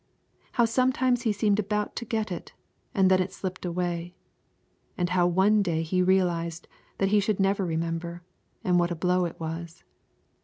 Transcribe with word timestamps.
How 0.53 0.65
sometimes 0.65 1.21
he 1.21 1.31
seemed 1.31 1.59
about 1.59 1.95
to 1.97 2.05
get 2.05 2.31
it, 2.31 2.53
and 2.95 3.11
then 3.11 3.21
it 3.21 3.31
slipped 3.31 3.65
away, 3.65 4.15
and 4.97 5.09
how 5.11 5.27
one 5.27 5.61
day 5.61 5.83
he 5.83 6.01
realised 6.01 6.67
that 6.97 7.09
he 7.09 7.19
should 7.19 7.39
never 7.39 7.63
remember, 7.63 8.23
and 8.63 8.79
what 8.79 8.89
a 8.89 8.95
blow 8.95 9.25
it 9.25 9.39
was. 9.39 9.83